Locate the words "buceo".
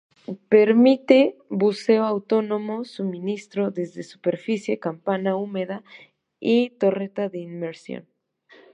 1.61-2.03